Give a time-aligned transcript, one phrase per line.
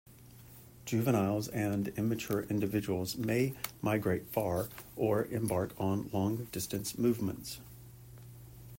[0.83, 3.53] Juveniles and immature individuals may
[3.83, 7.59] migrate far or embark on long-distance movements.